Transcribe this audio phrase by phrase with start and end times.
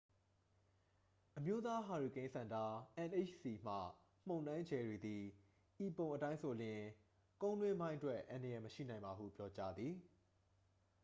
[1.37, 2.65] အမျိုးသားဟာရီကိန်းစင်တာ
[3.09, 3.75] nhc မှ
[4.27, 5.23] မုန်တိုင်း ဂျယ်ရီ သည်
[5.85, 6.81] ဤပုံအတိုင်းဆိုလျှင်
[7.41, 9.95] ကုန်းတွင်းပိုင်းအတွက်အန္တရာယ်မရှိနိုင်ပါဟု ပြောကြားသည်။